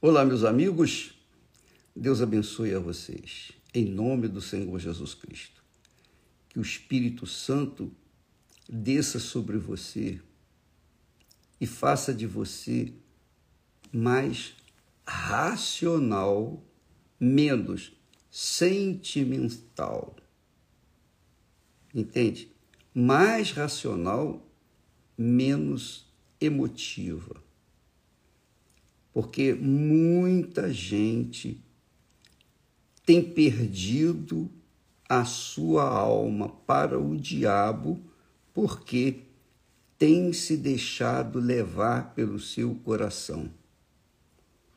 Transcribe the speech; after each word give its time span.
Olá, 0.00 0.24
meus 0.24 0.44
amigos. 0.44 1.12
Deus 1.94 2.22
abençoe 2.22 2.72
a 2.72 2.78
vocês, 2.78 3.50
em 3.74 3.84
nome 3.84 4.28
do 4.28 4.40
Senhor 4.40 4.78
Jesus 4.78 5.12
Cristo. 5.12 5.60
Que 6.48 6.60
o 6.60 6.62
Espírito 6.62 7.26
Santo 7.26 7.90
desça 8.70 9.18
sobre 9.18 9.58
você 9.58 10.20
e 11.60 11.66
faça 11.66 12.14
de 12.14 12.28
você 12.28 12.92
mais 13.92 14.54
racional, 15.04 16.62
menos 17.18 17.92
sentimental. 18.30 20.14
Entende? 21.92 22.52
Mais 22.94 23.50
racional, 23.50 24.48
menos 25.18 26.06
emotiva 26.40 27.47
porque 29.18 29.52
muita 29.52 30.72
gente 30.72 31.60
tem 33.04 33.20
perdido 33.20 34.48
a 35.08 35.24
sua 35.24 35.82
alma 35.82 36.48
para 36.48 37.00
o 37.00 37.16
diabo 37.16 37.98
porque 38.54 39.22
tem 39.98 40.32
se 40.32 40.56
deixado 40.56 41.40
levar 41.40 42.14
pelo 42.14 42.38
seu 42.38 42.76
coração. 42.76 43.50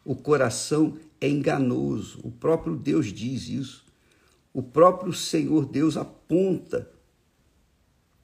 O 0.03 0.15
coração 0.15 0.97
é 1.19 1.29
enganoso, 1.29 2.19
o 2.23 2.31
próprio 2.31 2.75
Deus 2.75 3.13
diz 3.13 3.47
isso. 3.47 3.85
O 4.51 4.63
próprio 4.63 5.13
Senhor 5.13 5.67
Deus 5.67 5.95
aponta, 5.95 6.89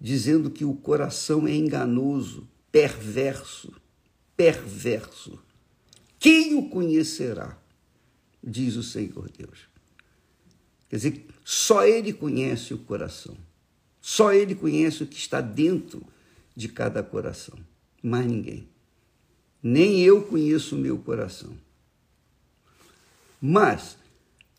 dizendo 0.02 0.50
que 0.50 0.66
o 0.66 0.73
coração 0.73 1.48
é 1.48 1.54
enganoso, 1.54 2.48
perverso, 2.72 3.72
perverso. 4.36 5.45
Quem 6.20 6.56
o 6.56 6.70
conhecerá? 6.70 7.58
Diz 8.44 8.76
o 8.76 8.84
Senhor 8.84 9.30
Deus. 9.30 9.68
Quer 10.90 10.96
dizer, 10.96 11.26
só 11.44 11.86
Ele 11.86 12.14
conhece 12.14 12.74
o 12.74 12.78
coração. 12.78 13.38
Só 14.02 14.34
Ele 14.34 14.56
conhece 14.56 15.04
o 15.04 15.08
que 15.08 15.18
está 15.18 15.42
dentro 15.42 16.06
de 16.56 16.68
cada 16.70 17.04
coração. 17.04 17.58
Mais 18.02 18.26
ninguém. 18.26 18.68
Nem 19.62 20.02
eu 20.02 20.24
conheço 20.24 20.76
o 20.76 20.80
meu 20.80 20.98
coração. 20.98 21.58
Mas 23.42 23.98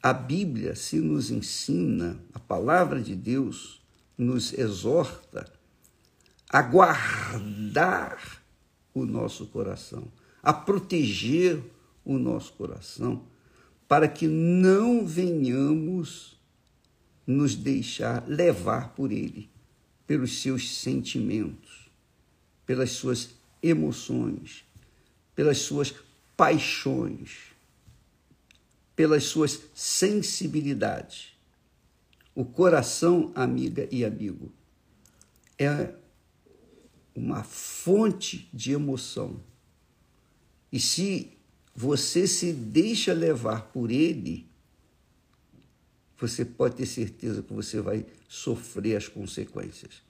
a 0.02 0.12
Bíblia 0.12 0.76
se 0.76 1.00
nos 1.00 1.30
ensina, 1.30 2.20
a 2.32 2.38
palavra 2.38 3.00
de 3.00 3.16
Deus 3.16 3.80
nos 4.16 4.52
exorta 4.52 5.50
a 6.48 6.62
guardar 6.62 8.42
o 8.94 9.04
nosso 9.04 9.46
coração 9.46 10.10
a 10.42 10.52
proteger 10.52 11.62
o 12.04 12.18
nosso 12.18 12.52
coração, 12.54 13.24
para 13.86 14.08
que 14.08 14.26
não 14.26 15.06
venhamos 15.06 16.38
nos 17.26 17.54
deixar 17.54 18.26
levar 18.26 18.94
por 18.94 19.12
ele, 19.12 19.50
pelos 20.06 20.40
seus 20.40 20.78
sentimentos, 20.78 21.90
pelas 22.64 22.92
suas 22.92 23.30
emoções, 23.62 24.64
pelas 25.34 25.58
suas 25.58 25.94
paixões, 26.36 27.52
pelas 28.96 29.24
suas 29.24 29.60
sensibilidades. 29.74 31.32
O 32.34 32.44
coração, 32.44 33.32
amiga 33.34 33.88
e 33.90 34.04
amigo, 34.04 34.50
é 35.58 35.92
uma 37.14 37.42
fonte 37.42 38.48
de 38.54 38.72
emoção 38.72 39.40
e 40.72 40.78
se 40.78 41.32
você 41.74 42.26
se 42.26 42.52
deixa 42.52 43.12
levar 43.12 43.66
por 43.66 43.90
ele, 43.90 44.48
você 46.18 46.44
pode 46.44 46.74
ter 46.74 46.86
certeza 46.86 47.42
que 47.42 47.52
você 47.52 47.80
vai 47.80 48.04
sofrer 48.28 48.96
as 48.96 49.06
consequências. 49.06 50.02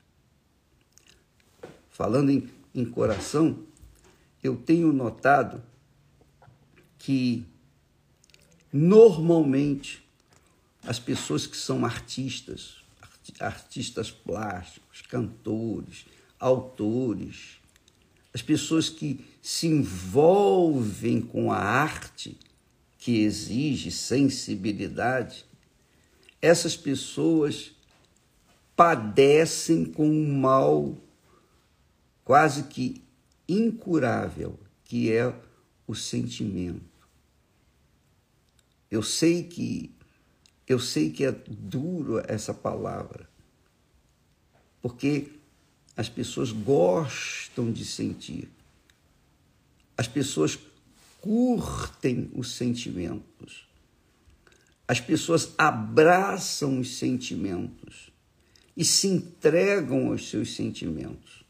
Falando 1.90 2.30
em, 2.30 2.48
em 2.74 2.84
coração, 2.84 3.64
eu 4.42 4.56
tenho 4.56 4.92
notado 4.92 5.62
que 6.98 7.44
normalmente 8.72 10.06
as 10.82 10.98
pessoas 10.98 11.46
que 11.46 11.56
são 11.56 11.84
artistas, 11.84 12.76
artistas 13.38 14.10
plásticos, 14.10 15.02
cantores, 15.02 16.06
autores, 16.40 17.57
as 18.38 18.42
pessoas 18.42 18.88
que 18.88 19.24
se 19.42 19.66
envolvem 19.66 21.20
com 21.20 21.50
a 21.50 21.58
arte 21.58 22.38
que 22.96 23.18
exige 23.18 23.90
sensibilidade, 23.90 25.44
essas 26.40 26.76
pessoas 26.76 27.72
padecem 28.76 29.84
com 29.84 30.08
um 30.08 30.38
mal 30.38 30.96
quase 32.24 32.64
que 32.64 33.02
incurável, 33.48 34.56
que 34.84 35.12
é 35.12 35.34
o 35.84 35.96
sentimento. 35.96 37.08
Eu 38.88 39.02
sei 39.02 39.42
que 39.42 39.92
eu 40.64 40.78
sei 40.78 41.10
que 41.10 41.24
é 41.24 41.32
duro 41.32 42.22
essa 42.28 42.54
palavra, 42.54 43.28
porque 44.80 45.37
as 45.98 46.08
pessoas 46.08 46.52
gostam 46.52 47.72
de 47.72 47.84
sentir. 47.84 48.48
As 49.96 50.06
pessoas 50.06 50.56
curtem 51.20 52.30
os 52.36 52.54
sentimentos. 52.54 53.66
As 54.86 55.00
pessoas 55.00 55.52
abraçam 55.58 56.78
os 56.78 56.98
sentimentos 56.98 58.12
e 58.76 58.84
se 58.84 59.08
entregam 59.08 60.12
aos 60.12 60.30
seus 60.30 60.54
sentimentos. 60.54 61.42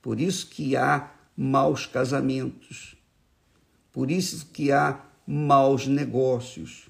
Por 0.00 0.20
isso 0.20 0.46
que 0.46 0.76
há 0.76 1.12
maus 1.36 1.86
casamentos. 1.86 2.94
Por 3.92 4.12
isso 4.12 4.46
que 4.52 4.70
há 4.70 5.04
maus 5.26 5.88
negócios. 5.88 6.88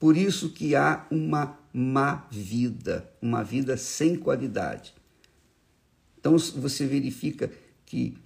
Por 0.00 0.16
isso 0.16 0.50
que 0.50 0.74
há 0.74 1.06
uma 1.12 1.56
má 1.72 2.26
vida, 2.28 3.08
uma 3.22 3.44
vida 3.44 3.76
sem 3.76 4.16
qualidade. 4.16 4.92
Então 6.26 6.36
você 6.36 6.84
verifica 6.84 7.52
que 7.84 8.18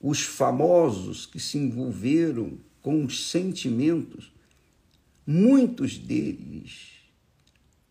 os 0.00 0.20
famosos 0.20 1.26
que 1.26 1.40
se 1.40 1.58
envolveram 1.58 2.60
com 2.80 3.04
os 3.04 3.28
sentimentos, 3.28 4.32
muitos 5.26 5.98
deles 5.98 6.92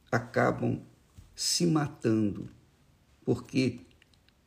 acabam 0.09 0.81
se 1.36 1.66
matando 1.66 2.50
porque 3.25 3.81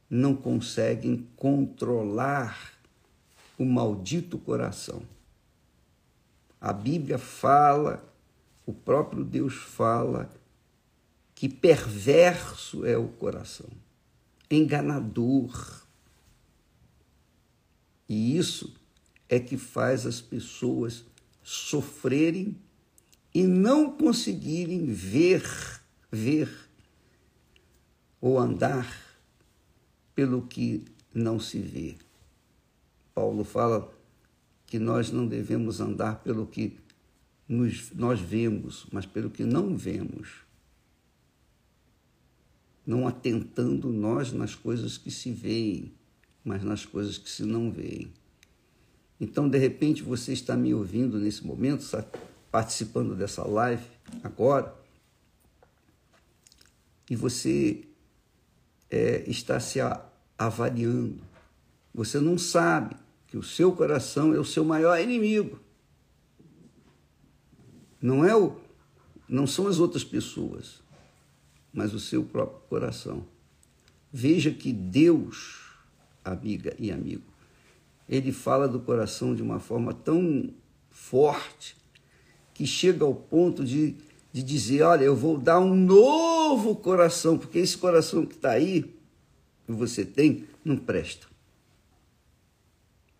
não 0.09 0.35
conseguem 0.35 1.29
controlar 1.37 2.73
o 3.59 3.67
maldito 3.67 4.39
coração. 4.39 5.03
A 6.59 6.73
Bíblia 6.73 7.19
fala, 7.19 8.03
o 8.65 8.73
próprio 8.73 9.23
Deus 9.23 9.53
fala, 9.53 10.31
que 11.35 11.51
perverso 11.51 12.87
é 12.87 12.97
o 12.97 13.09
coração 13.09 13.82
enganador. 14.53 15.83
E 18.09 18.37
isso 18.37 18.75
é 19.29 19.41
que 19.41 19.57
faz 19.57 20.07
as 20.07 20.21
pessoas 20.21 21.05
sofrerem 21.43 22.57
e 23.35 23.45
não 23.45 23.97
conseguirem 23.97 24.87
ver, 24.87 25.43
ver 26.11 26.51
ou 28.21 28.39
andar 28.39 28.87
pelo 30.15 30.43
que 30.43 30.85
não 31.15 31.41
se 31.41 31.59
vê. 31.59 31.97
Paulo 33.15 33.45
fala 33.45 33.93
que 34.67 34.79
nós 34.79 35.11
não 35.11 35.27
devemos 35.27 35.81
andar 35.81 36.23
pelo 36.23 36.47
que 36.47 36.79
nos, 37.49 37.91
nós 37.93 38.21
vemos, 38.21 38.87
mas 38.93 39.07
pelo 39.07 39.31
que 39.31 39.45
não 39.45 39.77
vemos 39.77 40.43
não 42.87 43.07
atentando 43.07 43.91
nós 43.91 44.33
nas 44.33 44.55
coisas 44.55 44.99
que 44.99 45.11
se 45.11 45.33
veem, 45.33 45.93
mas 46.45 46.63
nas 46.63 46.85
coisas 46.85 47.17
que 47.17 47.31
se 47.31 47.45
não 47.45 47.71
veem. 47.71 48.13
Então, 49.21 49.49
de 49.49 49.57
repente, 49.57 50.03
você 50.03 50.33
está 50.33 50.57
me 50.57 50.75
ouvindo 50.75 51.19
nesse 51.19 51.47
momento, 51.47 51.85
participando 52.51 53.15
dessa 53.15 53.47
live 53.47 53.87
agora, 54.23 54.75
e 57.09 57.15
você 57.15 57.85
é, 58.91 59.23
está 59.29 59.61
se 59.61 59.79
avaliando. 60.37 61.21
Você 61.95 62.19
não 62.19 62.37
sabe 62.37 62.97
que 63.29 63.37
o 63.37 63.43
seu 63.43 63.73
coração 63.73 64.35
é 64.35 64.39
o 64.39 64.45
seu 64.45 64.65
maior 64.65 64.99
inimigo. 65.01 65.61
Não 68.01 68.25
é 68.25 68.35
o, 68.35 68.57
não 69.29 69.47
são 69.47 69.69
as 69.69 69.79
outras 69.79 70.03
pessoas 70.03 70.82
mas 71.73 71.95
o 71.95 72.01
seu 72.01 72.23
próprio 72.23 72.61
coração. 72.69 73.25
Veja 74.13 74.51
que 74.51 74.73
Deus, 74.73 75.61
amiga 76.25 76.75
e 76.79 76.91
amigo, 76.91 77.23
ele 78.09 78.33
fala 78.33 78.69
do 78.69 78.81
coração 78.81 79.35
de 79.35 79.43
uma 79.43 79.59
forma 79.59 79.95
tão 79.95 80.53
forte, 80.91 81.77
que 82.53 82.67
chega 82.67 83.05
ao 83.05 83.15
ponto 83.15 83.65
de, 83.65 83.97
de 84.33 84.43
dizer: 84.43 84.83
Olha, 84.83 85.05
eu 85.05 85.17
vou 85.17 85.39
dar 85.39 85.59
um 85.59 85.75
novo 85.75 86.77
coração, 86.77 87.39
porque 87.39 87.59
esse 87.59 87.79
coração 87.79 88.27
que 88.27 88.35
está 88.35 88.51
aí, 88.51 88.83
que 89.65 89.73
você 89.73 90.05
tem, 90.05 90.45
não 90.65 90.77
presta. 90.77 91.27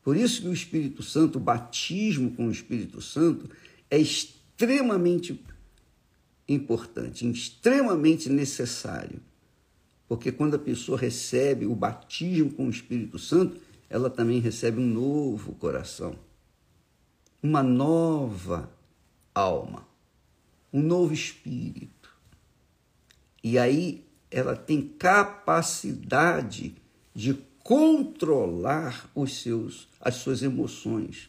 Por 0.03 0.17
isso 0.17 0.43
que 0.43 0.49
o 0.49 0.53
Espírito 0.53 1.03
Santo, 1.03 1.37
o 1.37 1.41
batismo 1.41 2.33
com 2.33 2.49
o 2.49 2.51
Espírito 2.51 3.01
Santo, 3.01 3.49
é 3.89 3.99
extremamente 3.99 5.41
importante, 6.49 7.29
extremamente 7.31 8.29
necessário. 8.29 9.21
Porque 10.09 10.31
quando 10.31 10.55
a 10.55 10.59
pessoa 10.59 10.99
recebe 10.99 11.67
o 11.67 11.75
batismo 11.75 12.53
com 12.53 12.67
o 12.67 12.71
Espírito 12.71 13.19
Santo, 13.19 13.61
ela 13.89 14.11
também 14.11 14.41
recebe 14.41 14.81
um 14.81 14.87
novo 14.87 15.55
coração, 15.55 16.15
uma 17.43 17.63
nova 17.63 18.71
alma, 19.35 19.87
um 20.73 20.83
novo 20.83 21.13
espírito. 21.13 22.11
E 23.43 23.59
aí 23.59 24.05
ela 24.31 24.57
tem 24.57 24.83
capacidade 24.83 26.75
de 27.15 27.35
controlar 27.63 29.11
os 29.15 29.43
seus, 29.43 29.89
as 30.01 30.17
suas 30.17 30.43
emoções, 30.43 31.29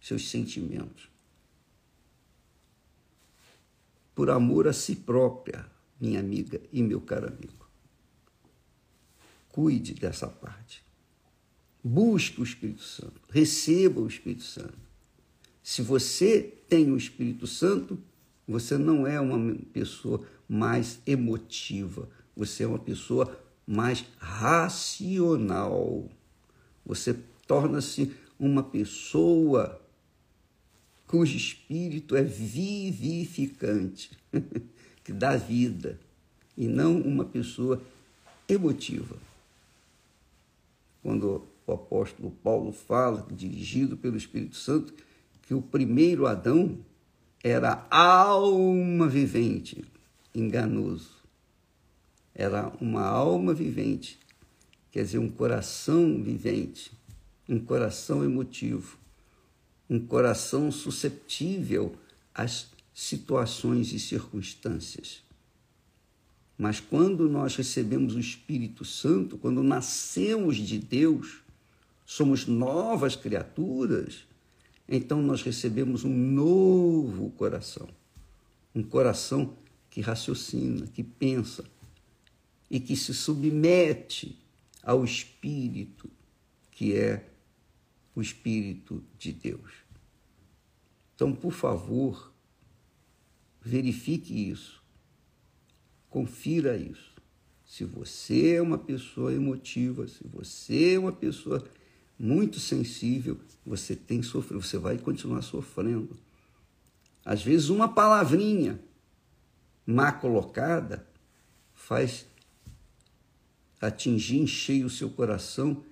seus 0.00 0.28
sentimentos. 0.28 1.13
Por 4.14 4.30
amor 4.30 4.68
a 4.68 4.72
si 4.72 4.96
própria, 4.96 5.66
minha 6.00 6.20
amiga 6.20 6.60
e 6.72 6.82
meu 6.82 7.00
caro 7.00 7.28
amigo. 7.28 7.68
Cuide 9.48 9.94
dessa 9.94 10.28
parte. 10.28 10.82
Busque 11.82 12.40
o 12.40 12.44
Espírito 12.44 12.82
Santo. 12.82 13.20
Receba 13.30 14.00
o 14.00 14.06
Espírito 14.06 14.42
Santo. 14.42 14.78
Se 15.62 15.82
você 15.82 16.40
tem 16.68 16.90
o 16.90 16.96
Espírito 16.96 17.46
Santo, 17.46 17.98
você 18.46 18.76
não 18.76 19.06
é 19.06 19.20
uma 19.20 19.54
pessoa 19.72 20.22
mais 20.48 21.00
emotiva, 21.06 22.08
você 22.36 22.64
é 22.64 22.66
uma 22.66 22.78
pessoa 22.78 23.38
mais 23.66 24.04
racional. 24.18 26.08
Você 26.84 27.14
torna-se 27.46 28.12
uma 28.38 28.62
pessoa 28.62 29.80
cujo 31.14 31.36
espírito 31.36 32.16
é 32.16 32.24
vivificante, 32.24 34.10
que 35.04 35.12
dá 35.12 35.36
vida, 35.36 35.96
e 36.56 36.66
não 36.66 37.00
uma 37.00 37.24
pessoa 37.24 37.80
emotiva. 38.48 39.16
Quando 41.04 41.46
o 41.64 41.72
apóstolo 41.72 42.32
Paulo 42.42 42.72
fala, 42.72 43.24
dirigido 43.30 43.96
pelo 43.96 44.16
Espírito 44.16 44.56
Santo, 44.56 44.92
que 45.42 45.54
o 45.54 45.62
primeiro 45.62 46.26
Adão 46.26 46.78
era 47.44 47.86
alma 47.88 49.06
vivente, 49.06 49.84
enganoso 50.34 51.14
era 52.34 52.72
uma 52.80 53.02
alma 53.02 53.54
vivente, 53.54 54.18
quer 54.90 55.04
dizer, 55.04 55.18
um 55.18 55.30
coração 55.30 56.20
vivente, 56.20 56.90
um 57.48 57.60
coração 57.60 58.24
emotivo, 58.24 58.98
um 59.94 60.00
coração 60.06 60.72
susceptível 60.72 61.94
às 62.34 62.66
situações 62.92 63.92
e 63.92 64.00
circunstâncias. 64.00 65.22
Mas 66.58 66.80
quando 66.80 67.28
nós 67.28 67.54
recebemos 67.54 68.16
o 68.16 68.20
Espírito 68.20 68.84
Santo, 68.84 69.38
quando 69.38 69.62
nascemos 69.62 70.56
de 70.56 70.78
Deus, 70.78 71.42
somos 72.04 72.46
novas 72.46 73.14
criaturas, 73.14 74.24
então 74.88 75.22
nós 75.22 75.42
recebemos 75.42 76.02
um 76.02 76.12
novo 76.12 77.30
coração. 77.30 77.88
Um 78.74 78.82
coração 78.82 79.56
que 79.90 80.00
raciocina, 80.00 80.88
que 80.88 81.04
pensa, 81.04 81.64
e 82.68 82.80
que 82.80 82.96
se 82.96 83.14
submete 83.14 84.36
ao 84.82 85.04
Espírito, 85.04 86.10
que 86.72 86.94
é 86.94 87.28
o 88.14 88.20
Espírito 88.20 89.02
de 89.16 89.32
Deus. 89.32 89.83
Então, 91.14 91.32
por 91.32 91.52
favor, 91.52 92.32
verifique 93.60 94.50
isso, 94.50 94.82
confira 96.10 96.76
isso. 96.76 97.14
Se 97.64 97.84
você 97.84 98.56
é 98.56 98.62
uma 98.62 98.78
pessoa 98.78 99.32
emotiva, 99.32 100.06
se 100.06 100.26
você 100.26 100.94
é 100.94 100.98
uma 100.98 101.12
pessoa 101.12 101.64
muito 102.18 102.60
sensível, 102.60 103.40
você 103.64 103.96
tem 103.96 104.22
sofrido, 104.22 104.62
você 104.62 104.78
vai 104.78 104.98
continuar 104.98 105.42
sofrendo. 105.42 106.16
Às 107.24 107.42
vezes, 107.42 107.68
uma 107.68 107.88
palavrinha 107.88 108.78
má 109.86 110.12
colocada 110.12 111.06
faz 111.74 112.26
atingir 113.80 114.38
em 114.38 114.46
cheio 114.46 114.86
o 114.86 114.90
seu 114.90 115.10
coração 115.10 115.82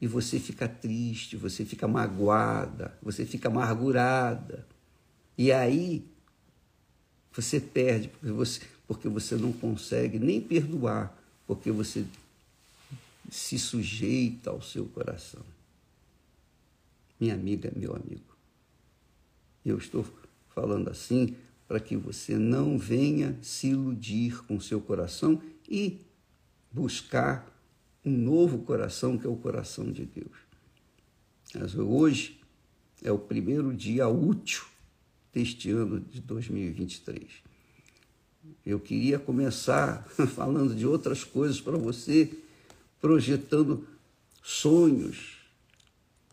e 0.00 0.06
você 0.06 0.38
fica 0.38 0.68
triste, 0.68 1.36
você 1.36 1.64
fica 1.64 1.88
magoada, 1.88 2.96
você 3.02 3.24
fica 3.24 3.48
amargurada. 3.48 4.66
E 5.38 5.50
aí 5.52 6.06
você 7.32 7.60
perde, 7.60 8.08
porque 8.08 8.30
você, 8.30 8.60
porque 8.86 9.08
você 9.08 9.36
não 9.36 9.52
consegue 9.52 10.18
nem 10.18 10.40
perdoar, 10.40 11.16
porque 11.46 11.70
você 11.70 12.04
se 13.30 13.58
sujeita 13.58 14.50
ao 14.50 14.62
seu 14.62 14.86
coração. 14.86 15.42
Minha 17.18 17.34
amiga, 17.34 17.72
meu 17.74 17.94
amigo, 17.94 18.36
eu 19.64 19.78
estou 19.78 20.06
falando 20.54 20.88
assim 20.90 21.34
para 21.66 21.80
que 21.80 21.96
você 21.96 22.36
não 22.36 22.78
venha 22.78 23.36
se 23.42 23.68
iludir 23.68 24.44
com 24.44 24.60
seu 24.60 24.80
coração 24.80 25.40
e 25.68 25.98
buscar 26.70 27.55
um 28.06 28.16
novo 28.16 28.58
coração, 28.58 29.18
que 29.18 29.26
é 29.26 29.28
o 29.28 29.36
coração 29.36 29.90
de 29.90 30.06
Deus. 30.06 30.36
Mas 31.52 31.74
hoje 31.74 32.40
é 33.02 33.10
o 33.10 33.18
primeiro 33.18 33.74
dia 33.74 34.06
útil 34.08 34.64
deste 35.32 35.70
ano 35.70 35.98
de 35.98 36.20
2023. 36.20 37.24
Eu 38.64 38.78
queria 38.78 39.18
começar 39.18 40.04
falando 40.34 40.72
de 40.74 40.86
outras 40.86 41.24
coisas 41.24 41.60
para 41.60 41.76
você, 41.76 42.32
projetando 43.00 43.86
sonhos, 44.40 45.38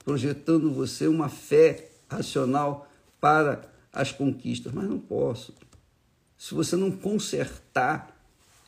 projetando 0.05 0.71
você 0.71 1.07
uma 1.07 1.27
fé 1.27 1.89
racional 2.07 2.87
para 3.19 3.67
as 3.91 4.11
conquistas, 4.11 4.71
mas 4.71 4.87
não 4.87 4.99
posso. 4.99 5.55
Se 6.37 6.53
você 6.53 6.75
não 6.75 6.91
consertar 6.91 8.15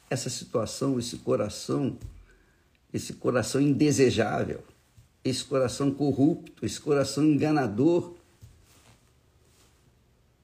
essa 0.09 0.29
situação, 0.29 0.97
esse 0.97 1.17
coração, 1.17 1.97
esse 2.95 3.11
coração 3.11 3.59
indesejável, 3.59 4.63
esse 5.21 5.43
coração 5.43 5.91
corrupto, 5.91 6.65
esse 6.65 6.79
coração 6.79 7.25
enganador. 7.25 8.13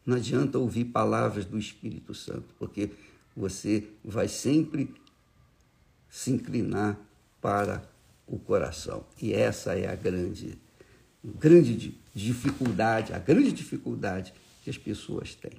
Não 0.05 0.17
adianta 0.17 0.59
ouvir 0.59 0.85
palavras 0.85 1.45
do 1.45 1.57
Espírito 1.57 2.13
Santo, 2.13 2.43
porque 2.59 2.89
você 3.33 3.87
vai 4.03 4.27
sempre 4.27 4.93
se 6.09 6.31
inclinar 6.31 6.99
para 7.39 7.89
o 8.27 8.37
coração. 8.37 9.05
E 9.21 9.31
essa 9.31 9.73
é 9.73 9.87
a 9.87 9.95
grande, 9.95 10.57
grande 11.23 11.97
dificuldade, 12.13 13.13
a 13.13 13.19
grande 13.19 13.53
dificuldade 13.53 14.33
que 14.61 14.69
as 14.69 14.77
pessoas 14.77 15.35
têm. 15.35 15.53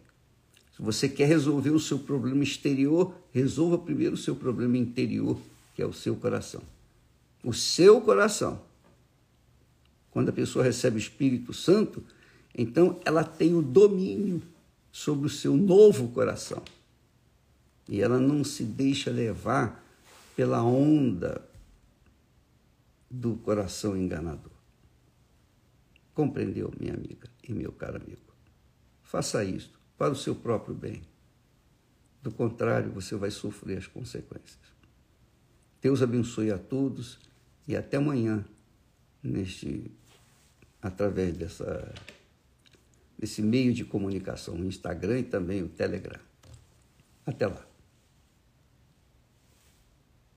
Se 0.76 0.82
você 0.82 1.08
quer 1.08 1.26
resolver 1.26 1.70
o 1.70 1.80
seu 1.80 1.98
problema 1.98 2.42
exterior, 2.42 3.14
resolva 3.32 3.78
primeiro 3.78 4.14
o 4.14 4.18
seu 4.18 4.36
problema 4.36 4.76
interior, 4.76 5.40
que 5.74 5.80
é 5.80 5.86
o 5.86 5.92
seu 5.92 6.14
coração. 6.14 6.62
O 7.42 7.52
seu 7.52 8.00
coração. 8.00 8.62
Quando 10.10 10.28
a 10.28 10.32
pessoa 10.32 10.64
recebe 10.64 10.96
o 10.96 10.98
Espírito 10.98 11.52
Santo, 11.52 12.04
então 12.56 13.00
ela 13.04 13.24
tem 13.24 13.54
o 13.54 13.62
domínio 13.62 14.42
sobre 14.90 15.26
o 15.26 15.30
seu 15.30 15.56
novo 15.56 16.08
coração. 16.08 16.62
E 17.88 18.00
ela 18.00 18.20
não 18.20 18.44
se 18.44 18.62
deixa 18.62 19.10
levar 19.10 19.82
pela 20.36 20.62
onda 20.62 21.42
do 23.10 23.36
coração 23.36 23.96
enganador. 23.96 24.52
Compreendeu, 26.14 26.72
minha 26.78 26.94
amiga 26.94 27.28
e 27.42 27.52
meu 27.52 27.72
caro 27.72 27.96
amigo? 27.96 28.20
Faça 29.02 29.42
isto 29.44 29.78
para 29.96 30.12
o 30.12 30.16
seu 30.16 30.34
próprio 30.34 30.74
bem. 30.74 31.02
Do 32.22 32.30
contrário, 32.30 32.90
você 32.90 33.16
vai 33.16 33.30
sofrer 33.30 33.78
as 33.78 33.86
consequências. 33.86 34.72
Deus 35.80 36.02
abençoe 36.02 36.52
a 36.52 36.58
todos 36.58 37.18
e 37.66 37.76
até 37.76 37.96
amanhã 37.96 38.44
neste 39.22 39.90
através 40.80 41.36
dessa 41.36 41.94
desse 43.18 43.40
meio 43.40 43.72
de 43.72 43.84
comunicação, 43.84 44.54
o 44.54 44.64
Instagram 44.64 45.20
e 45.20 45.22
também 45.22 45.62
o 45.62 45.68
Telegram. 45.68 46.18
Até 47.24 47.46
lá. 47.46 47.71